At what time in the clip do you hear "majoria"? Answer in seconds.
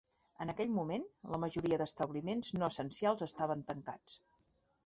1.43-1.79